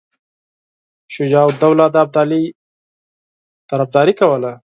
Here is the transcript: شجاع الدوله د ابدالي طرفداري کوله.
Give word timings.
شجاع 1.15 1.45
الدوله 1.51 1.85
د 1.91 1.95
ابدالي 2.05 2.43
طرفداري 3.69 4.13
کوله. 4.21 4.51